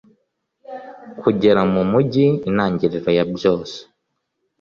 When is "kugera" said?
1.21-1.61